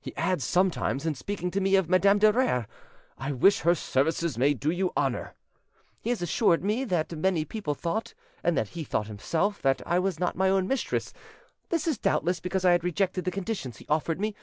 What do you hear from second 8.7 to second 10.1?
he thought himself, that I